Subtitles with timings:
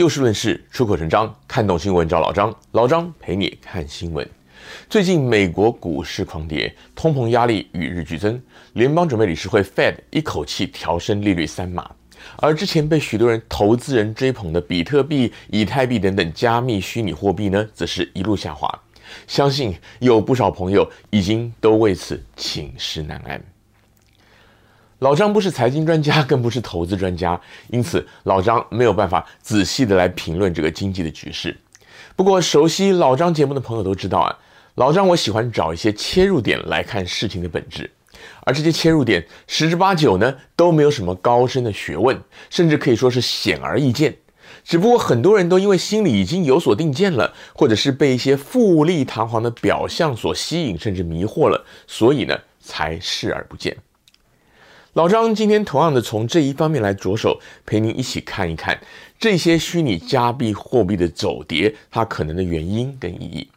[0.00, 4.26] 就事论事，出口成章，看懂新闻找老张，老张陪你看新闻。
[4.88, 8.40] 最近美国股市狂跌，通膨压力与日俱增，
[8.72, 11.90] 联邦准备理事会 Fed 一口气调升利率三码，
[12.36, 18.66] 而之前被许多人投资人追捧的比特币、以太币等等加密虚拟货币呢，则是一路下滑。
[19.26, 23.38] 相信有不少朋友已经都为此寝食难安。
[25.00, 31.56] 老张不是财经专家，更不是投资专家， 因此老张没有办法仔细的来评论这个经济的局势。
[32.14, 34.38] 不过，熟悉老张节目的朋友都知道啊，
[34.74, 37.90] 老张我喜欢找一些切入点来看事情的本质，
[38.44, 42.20] 而这些切入点十之八九呢都没有什么高深的学问，
[42.50, 44.14] 甚至可以说是显而易见。
[44.62, 53.74] 只不过很多人都因为心里已经有所定见了，或者是被一些富丽堂皇的表象所吸引，甚至迷惑了，所以呢才视而不见。
[54.94, 58.76] 老张今天同样的从这一方面来着手，陪您一起看一看
[59.20, 63.48] 这些虚拟加密货币的走跌，它可能的原因跟意义。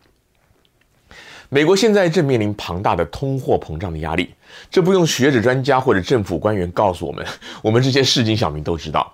[1.49, 4.29] 美国现在正面临庞大的通货膨胀的压力，
[4.69, 7.25] 这不用学者专家或者政府官员告诉我们，
[7.63, 9.11] 我们这些市井小民都知道。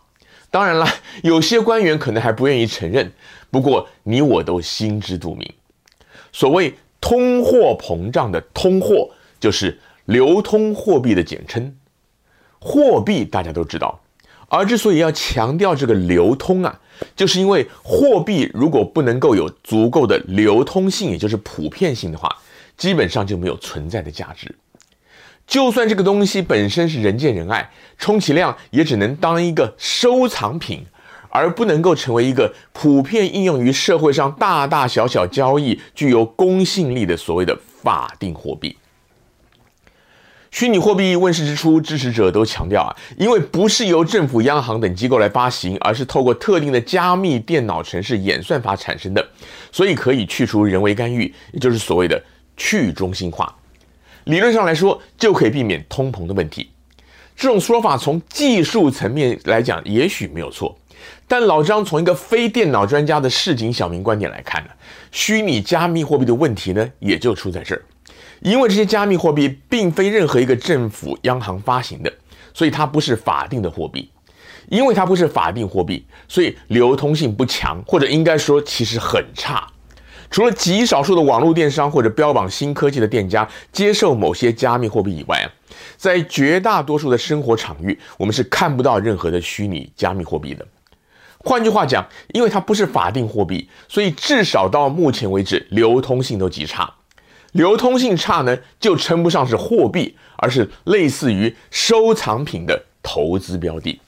[0.51, 0.85] 当然了，
[1.23, 3.09] 有些官员可能还不愿意承认，
[3.49, 5.49] 不过你我都心知肚明。
[6.33, 11.73] 所谓通货膨胀的通货，就是流通货币的简称。
[12.59, 13.99] 货币大家都知道，
[14.47, 16.79] 而之所以要强调这个流通啊，
[17.15, 22.29] 就是因为货币如果不能够有足够的流通性，也就是普遍性的话，
[22.77, 24.53] 基本上就没有存在的价值。
[25.47, 30.85] 就算这个东西本身是人见人爱，充其量也只能当一个收藏品，
[31.29, 38.77] 而不能够成为一个普遍应用于社会上大大小小交易、具有公信力的所谓的法定货币。
[40.51, 49.25] 虚拟货币问世之初，支持者都强调啊，因为不是由政府、央行等机构来发行，而是透过特定的加密电脑程式演算法产生的，
[49.71, 52.21] 所以可以去除人为干预，也就是所谓的
[52.57, 53.55] 去中心化。
[54.25, 56.71] 理论上来说，就可以避免通膨的问题。
[57.35, 60.77] 这种说法从技术层面来讲，也许没有错，
[61.27, 64.69] 但老张从一个非电脑专家的市井小民观点来看呢，
[65.11, 67.81] 虚拟加密货币的问题呢，也就出在这儿。
[68.41, 72.13] 因为这些加密货币并非任何一个政府、央行发行的，
[72.53, 74.09] 所以它不是法定的货币。
[74.67, 79.67] 因为它不是法定货币，所以流通性不强，或者应该说其实很差。
[80.29, 85.49] 除了极少数的网络电商或者标榜新科技的店家接受某些加密货币以外，
[85.97, 90.63] 在绝大多数的生活场域，我们是看不到任何的虚拟加密货币的。
[91.39, 96.93] 换句话讲，因为它不是法定货币，所以至少到目前为止，流通性都极差。
[97.53, 103.99] 流通性差呢，就称不上是货币，而是类似于收藏品的投资标的。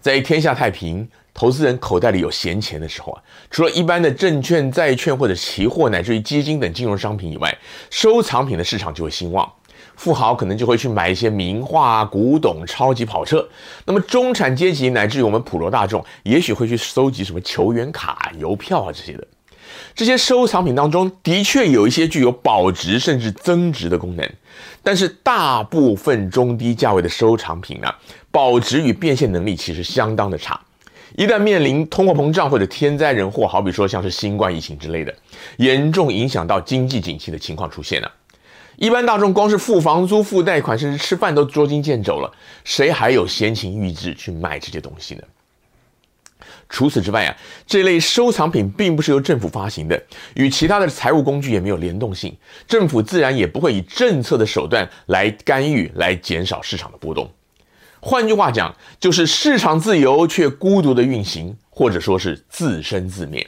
[0.00, 7.56] 在天下太平，投资人口袋里有闲钱的时候啊，除了一般的证券、债券或者期货，乃至于基金等金融商品以外，
[7.90, 9.50] 收藏品的市场就会兴旺。
[9.96, 13.46] 富豪可能就会去买一些名画、古董、超级跑车。
[13.84, 19.26] 那么中产阶级乃至于我们普罗大众，也许会去收集什么球员卡、邮票啊这些的。
[19.94, 24.30] 这些收藏品当中的确有一些具有保值甚至增值的功能，
[24.82, 27.92] 但是大部分中低价位的收藏品呢，
[28.30, 30.58] 保值与变现能力其实相当的差。
[31.16, 35.12] 一旦面临通货膨胀或者天灾人祸，好比说像是新冠疫情之类的，
[35.56, 38.10] 严重影响到经济景气的情况出现了，
[38.76, 42.32] 一般大众光是付房租、付贷款，甚至吃饭都捉襟见肘了，
[42.64, 45.22] 谁还有闲情逸致去买这些东西呢？
[46.70, 47.36] 除此之外啊，
[47.66, 50.00] 这类收藏品并不是由政府发行的，
[50.34, 52.34] 与其他的财务工具也没有联动性，
[52.66, 57.30] 政府自然也不会以政策的手段来干预，来减少市场的波动。
[58.00, 63.46] 换句话讲，就是市场自由却孤独的运行，或者说是自生自灭。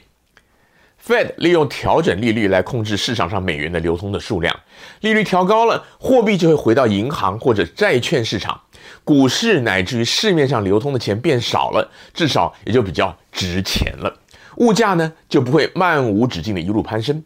[1.04, 4.56] Fed 利用调整利率来控制市场上美元的流通的数量，
[5.00, 8.60] 利率调高了，货币就会回到银行或者债券市场，
[9.02, 14.16] 股市乃至于市面上流通的钱变少了，至少也就比较值钱了，
[14.58, 17.24] 物价呢就不会漫无止境的一路攀升。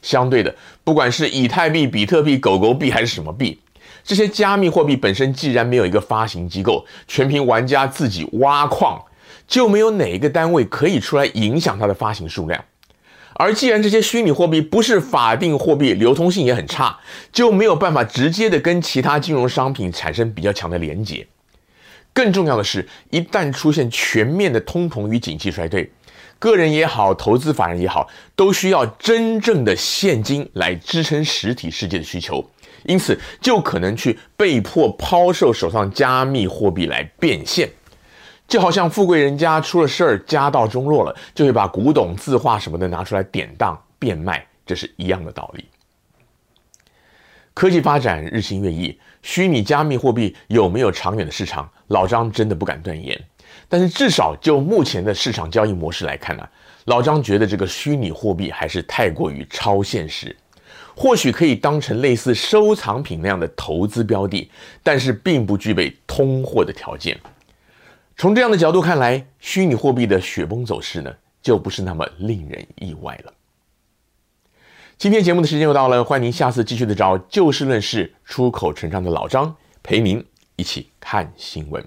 [0.00, 3.60] 相对的，不管是以太币、比特币、狗狗币还是什么币，
[4.02, 8.98] 这些加密货币本身既然没有一个发行机构，全凭玩家自己挖矿，
[9.46, 12.64] 就没有哪一个单位可以出来影响它的发行数量。
[13.38, 16.98] 而既然这些虚拟货币不是法定货币，流通性也很差，
[17.32, 21.24] 就没有办法直接的跟其他金融商品产生比较强的连接。
[22.12, 25.88] 更重要的是，一旦出现全面的通膨与景气衰退，
[26.40, 32.44] 个人也好，投资法人也好，都需要真正的现金来支撑实体世界的需求，
[32.86, 37.70] 因此就可能去被迫抛售手上加密货币来变现。
[38.48, 45.66] 就好像富贵人家出了事儿，家道中落了，就会把古董字画什么的拿出来典当变卖，这是一样的道理。
[47.52, 51.70] 科技发展日新月异，虚拟加密货币有没有长远的市场？
[51.88, 53.20] 老张真的不敢断言。
[53.68, 56.48] 但是至少就目前的市场交易模式来看呢、
[56.86, 60.34] 老张觉得这个虚拟货币还是太过于超现实。
[60.96, 64.50] 或许可以当成类似收藏品那样的投资标的，
[64.82, 67.18] 但是并不具备通货的条件。
[68.18, 73.32] 从这样的角度看来，虚拟货币的雪崩走势呢，就不是那么令人意外了。
[74.96, 79.54] 今天节目的时间又到了，欢迎您下次继续的找就事论事、出口成章的老张
[79.84, 80.26] 陪您
[80.56, 81.86] 一起看新闻。